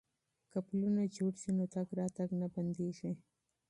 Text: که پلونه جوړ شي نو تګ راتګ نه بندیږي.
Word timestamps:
که 0.51 0.59
پلونه 0.67 1.03
جوړ 1.15 1.33
شي 1.41 1.51
نو 1.57 1.65
تګ 1.73 1.87
راتګ 1.99 2.29
نه 2.41 2.47
بندیږي. 2.53 3.11